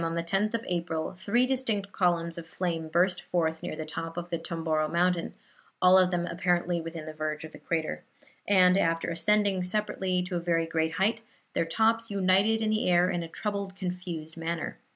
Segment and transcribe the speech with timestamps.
[0.03, 4.17] on the 10th of April, three distinct columns of flame burst forth near the top
[4.17, 5.35] of the Tomboro mountain
[5.79, 8.03] (all of them apparently within the verge of the crater),
[8.47, 11.21] and, after ascending separately to a very great height,
[11.53, 14.79] their tops united in the air in a troubled, confused manner.